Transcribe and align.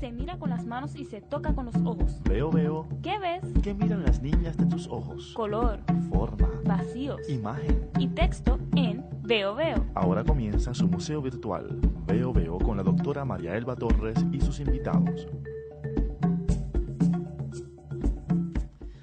Se 0.00 0.10
mira 0.10 0.36
con 0.38 0.50
las 0.50 0.64
manos 0.66 0.96
y 0.96 1.04
se 1.04 1.20
toca 1.20 1.54
con 1.54 1.66
los 1.66 1.76
ojos. 1.76 2.20
Veo, 2.24 2.50
veo. 2.50 2.88
¿Qué 3.02 3.18
ves? 3.20 3.42
¿Qué 3.62 3.72
miran 3.72 4.02
las 4.02 4.20
niñas 4.20 4.56
de 4.56 4.66
tus 4.66 4.88
ojos? 4.88 5.32
Color, 5.34 5.78
Forma. 6.10 6.48
vacíos 6.64 7.20
Imagen. 7.28 7.88
y 7.98 8.08
texto 8.08 8.58
en 8.74 9.04
Veo 9.22 9.54
Veo. 9.54 9.86
Ahora 9.94 10.24
comienza 10.24 10.74
su 10.74 10.88
museo 10.88 11.22
virtual. 11.22 11.78
Veo, 12.06 12.32
veo 12.32 12.58
con 12.58 12.76
la 12.76 12.82
doctora 12.82 13.24
María 13.24 13.56
Elba 13.56 13.76
Torres 13.76 14.18
y 14.32 14.40
sus 14.40 14.58
invitados. 14.58 15.28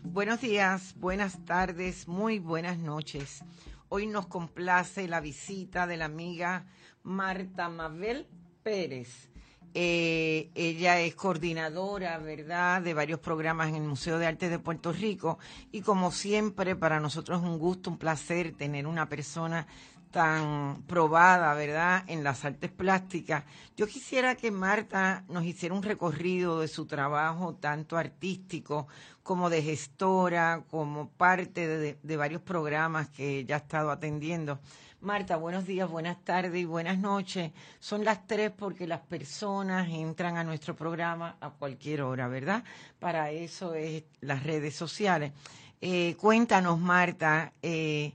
Buenos 0.04 0.42
días, 0.42 0.96
buenas 1.00 1.46
tardes, 1.46 2.10
muy 2.10 2.40
buenas 2.40 2.78
noches. 2.78 3.46
Hoy 3.88 4.06
nos 4.06 4.28
complace 4.28 5.08
la 5.08 5.22
visita 5.22 5.88
de 5.88 5.96
la 5.96 6.06
amiga 6.06 6.66
Marta 7.04 7.70
Mabel 7.70 8.28
Pérez. 8.64 9.30
Eh, 9.74 10.50
ella 10.56 11.00
es 11.00 11.14
coordinadora, 11.14 12.18
¿verdad?, 12.18 12.82
de 12.82 12.94
varios 12.96 13.20
programas 13.20 13.70
en 13.70 13.76
el 13.76 13.84
Museo 13.84 14.18
de 14.18 14.26
Arte 14.26 14.50
de 14.50 14.58
Puerto 14.58 14.92
Rico 14.92 15.38
y 15.72 15.82
como 15.82 16.12
siempre 16.12 16.76
para 16.76 17.00
nosotros 17.00 17.40
es 17.40 17.48
un 17.48 17.60
gusto, 17.60 17.92
un 17.92 17.98
placer 17.98 18.54
tener 18.54 18.88
una 18.88 19.08
persona 19.08 19.68
tan 20.12 20.84
probada, 20.88 21.54
¿verdad?, 21.54 22.04
en 22.08 22.24
las 22.24 22.44
artes 22.46 22.72
plásticas. 22.72 23.44
Yo 23.78 23.88
quisiera 23.88 24.36
que 24.36 24.52
Marta 24.52 25.24
nos 25.30 25.44
hiciera 25.46 25.76
un 25.76 25.84
recorrido 25.84 26.60
de 26.60 26.68
su 26.68 26.86
trabajo, 26.86 27.56
tanto 27.56 27.98
artístico 27.98 28.88
como 29.24 29.50
de 29.50 29.62
gestora, 29.62 30.64
como 30.70 31.10
parte 31.10 31.68
de, 32.02 32.18
varios 32.18 32.42
programas 32.42 33.10
que 33.10 33.40
ella 33.40 33.56
ha 33.56 33.60
estado 33.60 33.92
atendiendo. 33.92 34.60
Marta, 35.02 35.38
buenos 35.38 35.66
días, 35.66 35.90
buenas 35.90 36.24
tardes 36.26 36.60
y 36.60 36.66
buenas 36.66 36.98
noches. 36.98 37.52
Son 37.80 38.04
las 38.04 38.26
tres 38.28 38.52
porque 38.52 38.88
las 38.88 39.02
personas 39.02 39.88
entran 39.90 40.36
a 40.38 40.44
nuestro 40.44 40.76
programa 40.76 41.38
a 41.40 41.52
cualquier 41.52 42.02
hora, 42.02 42.28
¿verdad? 42.28 42.64
Para 43.00 43.32
eso 43.32 43.76
es 43.76 44.04
las 44.20 44.44
redes 44.44 44.76
sociales. 44.76 45.32
Eh, 45.80 46.18
cuéntanos, 46.20 46.78
Marta, 46.80 47.54
eh, 47.62 48.14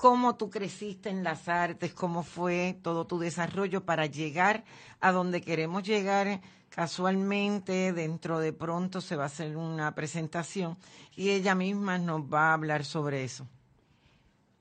cómo 0.00 0.34
tú 0.34 0.48
creciste 0.48 1.10
en 1.10 1.22
las 1.22 1.46
artes, 1.46 1.92
cómo 1.92 2.22
fue 2.22 2.78
todo 2.82 3.06
tu 3.06 3.18
desarrollo 3.18 3.84
para 3.84 4.06
llegar 4.06 4.64
a 4.98 5.12
donde 5.12 5.42
queremos 5.42 5.82
llegar. 5.82 6.40
Casualmente, 6.70 7.92
dentro 7.92 8.38
de 8.38 8.54
pronto 8.54 9.02
se 9.02 9.14
va 9.14 9.24
a 9.24 9.26
hacer 9.26 9.58
una 9.58 9.94
presentación 9.94 10.78
y 11.14 11.28
ella 11.28 11.54
misma 11.54 11.98
nos 11.98 12.22
va 12.22 12.48
a 12.48 12.54
hablar 12.54 12.86
sobre 12.86 13.24
eso. 13.24 13.46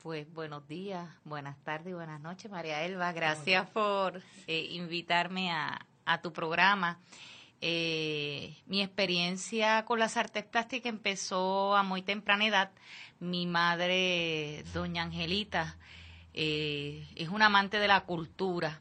Pues 0.04 0.30
buenos 0.34 0.68
días, 0.68 1.08
buenas 1.24 1.58
tardes 1.64 1.92
y 1.92 1.94
buenas 1.94 2.20
noches, 2.20 2.52
María 2.52 2.84
Elba. 2.84 3.14
Gracias 3.14 3.66
por 3.70 4.22
eh, 4.46 4.68
invitarme 4.72 5.54
a, 5.54 5.80
a, 6.04 6.22
tu 6.22 6.34
programa. 6.34 7.00
Eh, 7.62 8.58
mi 8.66 8.82
experiencia 8.82 9.84
con 9.86 10.00
las 10.00 10.18
artes 10.18 10.46
plásticas 10.46 10.90
empezó 10.90 11.76
a 11.76 11.84
muy 11.84 12.02
temprana 12.02 12.46
edad. 12.46 12.72
Mi 13.20 13.48
madre, 13.48 14.64
doña 14.74 15.04
Angelita, 15.04 15.78
eh, 16.34 17.06
es 17.16 17.30
una 17.30 17.48
amante 17.48 17.80
de 17.80 17.88
la 17.88 18.02
cultura 18.02 18.80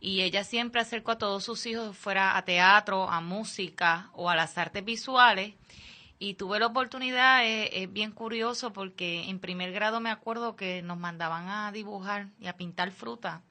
y 0.00 0.22
ella 0.22 0.44
siempre 0.44 0.80
acercó 0.80 1.12
a 1.12 1.18
todos 1.18 1.44
sus 1.44 1.64
hijos 1.66 1.96
fuera 1.96 2.36
a 2.36 2.44
teatro, 2.44 3.08
a 3.08 3.20
música 3.20 4.10
o 4.14 4.28
a 4.28 4.36
las 4.36 4.58
artes 4.58 4.84
visuales 4.84 5.54
y 6.18 6.34
tuve 6.34 6.60
la 6.60 6.66
oportunidad, 6.66 7.44
es, 7.44 7.92
bien 7.92 8.12
curioso 8.12 8.72
porque 8.72 9.28
en 9.28 9.40
primer 9.40 9.72
grado 9.72 10.00
me 10.00 10.10
acuerdo 10.10 10.54
que 10.54 10.80
nos 10.82 10.96
mandaban 10.96 11.48
a 11.48 11.72
dibujar 11.72 12.28
y 12.40 12.46
a 12.46 12.56
pintar 12.56 12.92
fruta. 12.92 13.42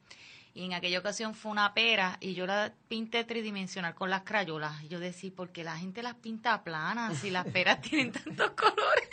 Y 0.53 0.65
en 0.65 0.73
aquella 0.73 0.99
ocasión 0.99 1.33
fue 1.33 1.51
una 1.51 1.73
pera 1.73 2.17
y 2.19 2.33
yo 2.33 2.45
la 2.45 2.73
pinté 2.87 3.23
tridimensional 3.23 3.95
con 3.95 4.09
las 4.09 4.23
crayolas. 4.23 4.83
Y 4.83 4.89
yo 4.89 4.99
decía, 4.99 5.31
¿por 5.35 5.51
qué 5.51 5.63
la 5.63 5.77
gente 5.77 6.03
las 6.03 6.15
pinta 6.15 6.63
planas 6.63 7.17
si 7.19 7.29
las 7.29 7.45
peras 7.47 7.81
tienen 7.81 8.11
tantos 8.11 8.51
colores? 8.51 9.09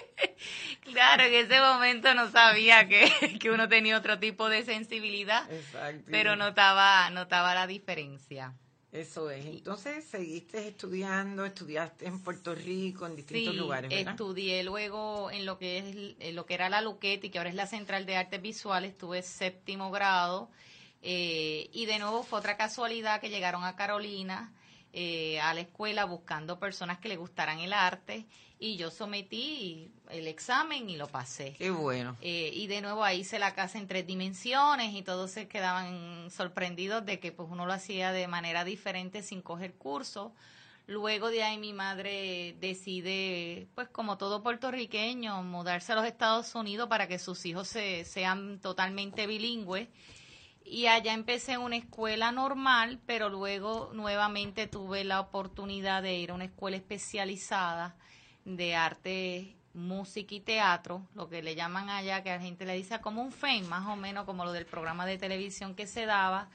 claro, 0.82 1.24
en 1.24 1.34
ese 1.34 1.60
momento 1.60 2.14
no 2.14 2.30
sabía 2.30 2.88
que, 2.88 3.38
que 3.38 3.50
uno 3.50 3.68
tenía 3.68 3.98
otro 3.98 4.18
tipo 4.18 4.48
de 4.48 4.64
sensibilidad, 4.64 5.50
Exacto. 5.52 6.08
pero 6.10 6.36
notaba, 6.36 7.10
notaba 7.10 7.54
la 7.54 7.66
diferencia. 7.66 8.54
Eso 8.92 9.30
es. 9.30 9.46
Entonces, 9.46 10.04
seguiste 10.04 10.66
estudiando, 10.66 11.44
estudiaste 11.44 12.06
en 12.06 12.20
Puerto 12.20 12.54
Rico, 12.54 13.06
en 13.06 13.14
distintos 13.14 13.54
sí, 13.54 13.60
lugares, 13.60 13.88
¿verdad? 13.88 14.12
estudié 14.12 14.64
luego 14.64 15.30
en 15.30 15.46
lo 15.46 15.58
que 15.58 15.78
es 15.78 16.16
en 16.18 16.34
lo 16.34 16.44
que 16.44 16.54
era 16.54 16.68
la 16.68 16.80
Luquetti, 16.80 17.30
que 17.30 17.38
ahora 17.38 17.50
es 17.50 17.56
la 17.56 17.66
Central 17.66 18.04
de 18.04 18.16
Artes 18.16 18.42
Visuales, 18.42 18.92
estuve 18.92 19.22
séptimo 19.22 19.92
grado 19.92 20.50
eh, 21.02 21.70
y 21.72 21.86
de 21.86 22.00
nuevo 22.00 22.24
fue 22.24 22.40
otra 22.40 22.56
casualidad 22.56 23.20
que 23.20 23.30
llegaron 23.30 23.64
a 23.64 23.76
Carolina 23.76 24.52
eh, 24.92 25.40
a 25.40 25.54
la 25.54 25.60
escuela 25.60 26.04
buscando 26.04 26.58
personas 26.58 26.98
que 26.98 27.08
le 27.08 27.16
gustaran 27.16 27.60
el 27.60 27.72
arte 27.72 28.26
y 28.58 28.76
yo 28.76 28.90
sometí 28.90 29.90
el 30.10 30.28
examen 30.28 30.90
y 30.90 30.96
lo 30.96 31.08
pasé. 31.08 31.54
Qué 31.56 31.70
bueno. 31.70 32.16
Eh, 32.20 32.50
y 32.52 32.66
de 32.66 32.82
nuevo 32.82 33.02
ahí 33.02 33.20
hice 33.20 33.38
la 33.38 33.54
casa 33.54 33.78
en 33.78 33.86
tres 33.86 34.06
dimensiones 34.06 34.94
y 34.94 35.02
todos 35.02 35.30
se 35.30 35.48
quedaban 35.48 36.30
sorprendidos 36.30 37.06
de 37.06 37.18
que 37.20 37.32
pues 37.32 37.48
uno 37.50 37.66
lo 37.66 37.72
hacía 37.72 38.12
de 38.12 38.28
manera 38.28 38.64
diferente 38.64 39.22
sin 39.22 39.40
coger 39.40 39.74
curso. 39.74 40.34
Luego 40.86 41.30
de 41.30 41.42
ahí 41.42 41.56
mi 41.56 41.72
madre 41.72 42.56
decide, 42.60 43.68
pues 43.76 43.88
como 43.88 44.18
todo 44.18 44.42
puertorriqueño, 44.42 45.42
mudarse 45.44 45.92
a 45.92 45.94
los 45.94 46.04
Estados 46.04 46.54
Unidos 46.56 46.88
para 46.88 47.06
que 47.06 47.18
sus 47.18 47.46
hijos 47.46 47.68
se, 47.68 48.04
sean 48.04 48.58
totalmente 48.58 49.26
bilingües. 49.26 49.88
Y 50.72 50.86
allá 50.86 51.14
empecé 51.14 51.58
una 51.58 51.74
escuela 51.74 52.30
normal, 52.30 53.00
pero 53.04 53.28
luego 53.28 53.90
nuevamente 53.92 54.68
tuve 54.68 55.02
la 55.02 55.18
oportunidad 55.18 56.00
de 56.00 56.14
ir 56.14 56.30
a 56.30 56.34
una 56.34 56.44
escuela 56.44 56.76
especializada 56.76 57.96
de 58.44 58.76
arte, 58.76 59.56
música 59.74 60.32
y 60.32 60.38
teatro, 60.38 61.02
lo 61.16 61.28
que 61.28 61.42
le 61.42 61.56
llaman 61.56 61.90
allá, 61.90 62.22
que 62.22 62.30
a 62.30 62.36
la 62.36 62.42
gente 62.42 62.66
le 62.66 62.74
dice 62.74 63.00
como 63.00 63.20
un 63.20 63.32
FEM, 63.32 63.66
más 63.66 63.84
o 63.88 63.96
menos 63.96 64.26
como 64.26 64.44
lo 64.44 64.52
del 64.52 64.64
programa 64.64 65.06
de 65.06 65.18
televisión 65.18 65.74
que 65.74 65.88
se 65.88 66.06
daba. 66.06 66.48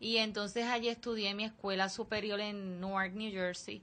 Y 0.00 0.18
entonces 0.18 0.66
allí 0.66 0.88
estudié 0.88 1.32
mi 1.32 1.44
escuela 1.44 1.88
superior 1.88 2.40
en 2.40 2.78
Newark, 2.78 3.14
New 3.14 3.32
Jersey, 3.32 3.80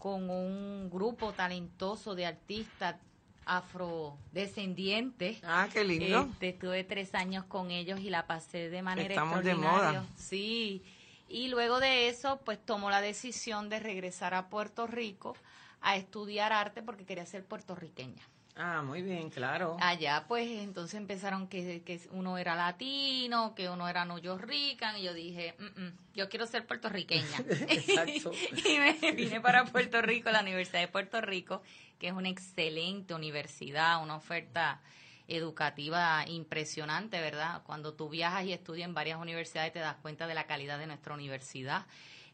con 0.00 0.30
un 0.30 0.90
grupo 0.90 1.32
talentoso 1.32 2.16
de 2.16 2.26
artistas 2.26 2.96
afrodescendientes. 3.44 5.38
Ah, 5.44 5.68
qué 5.72 5.84
lindo. 5.84 6.28
Este, 6.32 6.50
estuve 6.50 6.84
tres 6.84 7.14
años 7.14 7.44
con 7.44 7.70
ellos 7.70 8.00
y 8.00 8.10
la 8.10 8.26
pasé 8.26 8.68
de 8.70 8.82
manera 8.82 9.10
Estamos 9.10 9.42
de 9.44 9.52
extraordinaria. 9.52 10.00
moda. 10.00 10.08
Sí. 10.16 10.82
Y 11.28 11.48
luego 11.48 11.80
de 11.80 12.08
eso, 12.08 12.40
pues 12.44 12.58
tomó 12.64 12.90
la 12.90 13.00
decisión 13.00 13.68
de 13.68 13.80
regresar 13.80 14.34
a 14.34 14.48
Puerto 14.48 14.86
Rico 14.86 15.36
a 15.80 15.96
estudiar 15.96 16.52
arte 16.52 16.82
porque 16.82 17.04
quería 17.04 17.26
ser 17.26 17.44
puertorriqueña. 17.44 18.22
Ah, 18.54 18.82
muy 18.82 19.00
bien, 19.00 19.30
claro. 19.30 19.78
Allá 19.80 20.26
pues 20.28 20.46
entonces 20.46 20.96
empezaron 21.00 21.48
que, 21.48 21.80
que 21.86 21.98
uno 22.10 22.36
era 22.36 22.54
latino, 22.54 23.54
que 23.54 23.70
uno 23.70 23.88
era 23.88 24.04
New 24.04 24.36
Rican 24.36 24.98
y 24.98 25.04
yo 25.04 25.14
dije, 25.14 25.54
"Mm, 25.58 25.80
mm, 25.84 25.92
yo 26.12 26.28
quiero 26.28 26.46
ser 26.46 26.66
puertorriqueña. 26.66 27.24
Exacto. 27.68 28.30
y 28.68 28.78
me 28.78 29.12
vine 29.12 29.40
para 29.40 29.64
Puerto 29.64 30.02
Rico, 30.02 30.30
la 30.30 30.40
Universidad 30.42 30.80
de 30.80 30.88
Puerto 30.88 31.22
Rico, 31.22 31.62
que 32.02 32.08
es 32.08 32.14
una 32.14 32.30
excelente 32.30 33.14
universidad, 33.14 34.02
una 34.02 34.16
oferta 34.16 34.80
educativa 35.28 36.26
impresionante, 36.26 37.20
¿verdad? 37.20 37.62
Cuando 37.64 37.94
tú 37.94 38.08
viajas 38.08 38.44
y 38.44 38.52
estudias 38.52 38.88
en 38.88 38.92
varias 38.92 39.20
universidades 39.20 39.72
te 39.72 39.78
das 39.78 39.94
cuenta 40.02 40.26
de 40.26 40.34
la 40.34 40.48
calidad 40.48 40.80
de 40.80 40.88
nuestra 40.88 41.14
universidad 41.14 41.86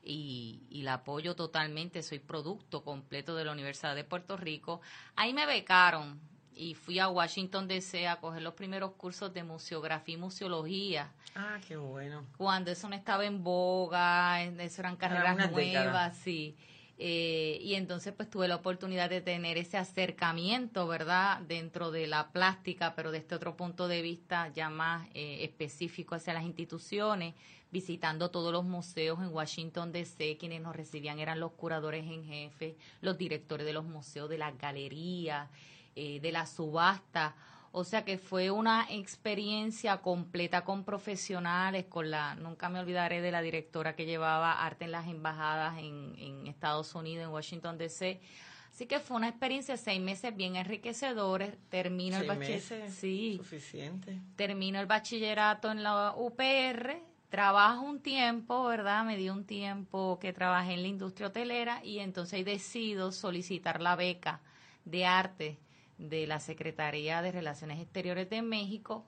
y, 0.03 0.63
la 0.71 0.95
apoyo 0.95 1.37
totalmente. 1.37 2.03
Soy 2.03 2.19
producto 2.19 2.83
completo 2.83 3.37
de 3.37 3.45
la 3.45 3.53
Universidad 3.53 3.95
de 3.95 4.05
Puerto 4.05 4.39
Rico. 4.39 4.81
Ahí 5.17 5.35
me 5.35 5.45
becaron 5.45 6.19
y 6.55 6.75
fui 6.75 6.99
a 6.99 7.09
Washington 7.09 7.69
DC 7.69 8.09
a 8.09 8.21
coger 8.21 8.41
los 8.41 8.55
primeros 8.55 8.93
cursos 8.93 9.35
de 9.35 9.45
museografía 9.45 10.15
y 10.15 10.17
museología. 10.19 11.13
Ah, 11.37 11.59
qué 11.69 11.77
bueno. 11.77 12.25
Cuando 12.39 12.71
eso 12.71 12.89
no 12.89 12.97
estaba 12.97 13.27
en 13.27 13.45
boga, 13.45 14.43
eso 14.43 14.81
eran 14.81 14.97
carreras 14.97 15.51
nuevas, 15.51 16.17
sí. 16.17 16.57
Eh, 17.01 17.61
y 17.63 17.75
entonces 17.75 18.13
pues 18.13 18.29
tuve 18.29 18.49
la 18.49 18.57
oportunidad 18.57 19.09
de 19.09 19.21
tener 19.21 19.57
ese 19.57 19.77
acercamiento, 19.77 20.89
¿verdad? 20.89 21.41
Dentro 21.43 21.93
de 21.93 22.09
la 22.09 22.33
plástica, 22.33 22.95
pero 22.97 23.13
desde 23.13 23.37
otro 23.37 23.57
punto 23.57 23.87
de 23.87 24.03
vista 24.03 24.49
ya 24.53 24.69
más 24.69 25.07
eh, 25.15 25.45
específico 25.45 26.17
hacia 26.17 26.35
las 26.35 26.43
instituciones, 26.43 27.35
visitando 27.71 28.31
todos 28.33 28.53
los 28.53 28.65
museos 28.65 29.21
en 29.21 29.29
Washington 29.29 29.93
DC, 29.93 30.39
quienes 30.39 30.61
nos 30.61 30.75
recibían 30.75 31.21
eran 31.21 31.39
los 31.39 31.53
curadores 31.53 32.05
en 32.05 32.25
jefe, 32.25 32.77
los 33.01 33.17
directores 33.17 33.65
de 33.65 33.73
los 33.73 33.85
museos, 33.85 34.29
de 34.29 34.39
las 34.39 34.59
galerías, 34.59 35.49
eh, 35.95 36.19
de 36.19 36.33
la 36.33 36.47
subasta. 36.47 37.37
O 37.71 37.85
sea 37.85 38.05
que 38.05 38.19
fue 38.19 38.51
una 38.51 38.87
experiencia 38.91 39.99
completa 39.99 40.65
con 40.65 40.85
profesionales, 40.85 41.85
con 41.85 42.11
la, 42.11 42.35
nunca 42.35 42.69
me 42.71 42.81
olvidaré 42.81 43.21
de 43.21 43.31
la 43.31 43.43
directora 43.43 43.95
que 43.95 44.07
llevaba 44.07 44.65
arte 44.65 44.87
en 44.87 44.93
las 44.93 45.07
embajadas 45.07 45.79
en, 45.79 46.15
en 46.19 46.38
Estados 46.59 46.95
Unidos, 46.95 47.25
en 47.25 47.31
Washington 47.31 47.79
DC. 47.79 48.21
Así 48.73 48.87
que 48.87 48.99
fue 49.01 49.17
una 49.17 49.29
experiencia 49.29 49.75
de 49.75 49.79
seis 49.79 50.01
meses 50.01 50.37
bien 50.37 50.57
enriquecedores. 50.57 51.55
Termino 51.69 52.19
el 52.19 52.27
bachillerato. 52.27 52.93
Sí, 52.93 53.37
suficiente. 53.39 54.21
Termino 54.37 54.81
el 54.81 54.87
bachillerato 54.87 55.71
en 55.71 55.83
la 55.83 56.15
UPR. 56.17 57.01
Trabajo 57.29 57.83
un 57.83 58.01
tiempo, 58.01 58.65
¿verdad? 58.65 59.05
Me 59.05 59.17
dio 59.17 59.33
un 59.33 59.45
tiempo 59.45 60.19
que 60.21 60.33
trabajé 60.33 60.75
en 60.75 60.83
la 60.83 60.89
industria 60.89 61.29
hotelera 61.29 61.85
y 61.85 62.01
entonces 62.01 62.45
decido 62.45 63.13
solicitar 63.13 63.81
la 63.81 63.97
beca 63.97 64.41
de 64.85 65.07
arte 65.07 65.59
de 65.99 66.27
la 66.27 66.41
Secretaría 66.41 67.23
de 67.23 67.33
Relaciones 67.33 67.81
Exteriores 67.81 68.31
de 68.31 68.43
México, 68.43 69.05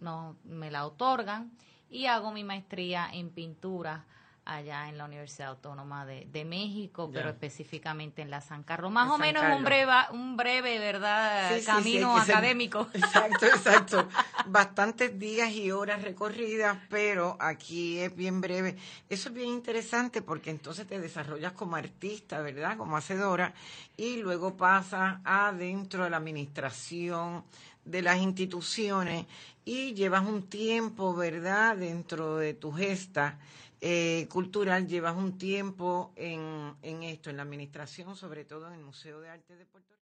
no, 0.00 0.36
me 0.44 0.70
la 0.70 0.86
otorgan 0.86 1.52
y 1.90 2.06
hago 2.06 2.32
mi 2.32 2.42
maestría 2.42 3.08
en 3.12 3.30
pintura 3.30 4.06
allá 4.44 4.88
en 4.88 4.98
la 4.98 5.06
Universidad 5.06 5.48
Autónoma 5.48 6.04
de, 6.04 6.44
México, 6.44 7.10
pero 7.12 7.30
específicamente 7.30 8.20
en 8.22 8.30
la 8.30 8.40
San 8.40 8.62
Carlos. 8.62 8.92
Más 8.92 9.10
o 9.10 9.16
menos 9.16 9.42
un 9.56 9.64
breve, 9.64 9.92
un 10.12 10.36
breve, 10.36 10.78
¿verdad? 10.78 11.50
Camino 11.64 12.16
académico. 12.16 12.88
exacto, 12.94 13.46
exacto. 13.46 14.08
Bastantes 14.46 15.18
días 15.18 15.50
y 15.52 15.70
horas 15.70 16.02
recorridas, 16.02 16.76
pero 16.90 17.36
aquí 17.40 17.98
es 17.98 18.14
bien 18.14 18.40
breve. 18.40 18.76
Eso 19.08 19.30
es 19.30 19.34
bien 19.34 19.48
interesante 19.48 20.20
porque 20.20 20.50
entonces 20.50 20.86
te 20.86 21.00
desarrollas 21.00 21.52
como 21.52 21.76
artista, 21.76 22.40
¿verdad? 22.40 22.76
Como 22.76 22.96
hacedora, 22.96 23.54
y 23.96 24.16
luego 24.18 24.56
pasas 24.56 25.20
adentro 25.24 26.04
de 26.04 26.10
la 26.10 26.18
administración 26.18 27.44
de 27.84 28.02
las 28.02 28.20
instituciones 28.20 29.26
y 29.64 29.94
llevas 29.94 30.26
un 30.26 30.42
tiempo, 30.48 31.14
¿verdad? 31.14 31.76
Dentro 31.76 32.36
de 32.36 32.54
tu 32.54 32.72
gesta 32.72 33.38
eh, 33.80 34.26
cultural, 34.30 34.86
llevas 34.86 35.16
un 35.16 35.36
tiempo 35.36 36.12
en, 36.16 36.74
en 36.82 37.02
esto, 37.02 37.30
en 37.30 37.36
la 37.36 37.42
administración, 37.42 38.16
sobre 38.16 38.44
todo 38.44 38.68
en 38.68 38.74
el 38.74 38.84
Museo 38.84 39.20
de 39.20 39.28
Arte 39.28 39.56
de 39.56 39.66
Puerto 39.66 39.94
Rico. 39.94 40.04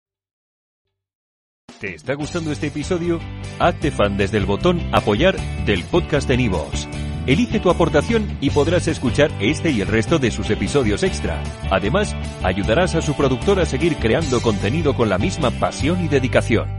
¿Te 1.78 1.94
está 1.94 2.14
gustando 2.14 2.50
este 2.50 2.66
episodio? 2.68 3.20
Hazte 3.60 3.92
fan 3.92 4.16
desde 4.16 4.38
el 4.38 4.46
botón 4.46 4.80
apoyar 4.92 5.36
del 5.64 5.84
podcast 5.84 6.26
de 6.26 6.36
Nivos. 6.36 6.88
Elige 7.28 7.60
tu 7.60 7.70
aportación 7.70 8.38
y 8.40 8.50
podrás 8.50 8.88
escuchar 8.88 9.30
este 9.38 9.70
y 9.70 9.82
el 9.82 9.86
resto 9.86 10.18
de 10.18 10.30
sus 10.30 10.48
episodios 10.50 11.02
extra. 11.02 11.42
Además, 11.70 12.16
ayudarás 12.42 12.94
a 12.94 13.02
su 13.02 13.14
productor 13.14 13.60
a 13.60 13.66
seguir 13.66 13.96
creando 13.96 14.40
contenido 14.40 14.96
con 14.96 15.08
la 15.08 15.18
misma 15.18 15.50
pasión 15.50 16.02
y 16.02 16.08
dedicación. 16.08 16.77